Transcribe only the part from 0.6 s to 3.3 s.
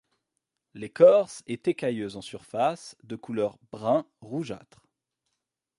L’écorce est écailleuse en surface, de